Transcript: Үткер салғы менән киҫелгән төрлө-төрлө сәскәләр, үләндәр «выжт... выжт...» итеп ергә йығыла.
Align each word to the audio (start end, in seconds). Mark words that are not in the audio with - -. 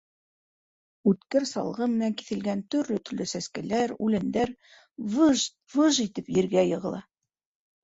Үткер 1.11 1.43
салғы 1.49 1.87
менән 1.91 2.15
киҫелгән 2.21 2.63
төрлө-төрлө 2.77 3.29
сәскәләр, 3.33 3.95
үләндәр 4.07 4.55
«выжт... 5.19 5.57
выжт...» 5.79 6.05
итеп 6.11 6.35
ергә 6.41 6.69
йығыла. 6.75 7.07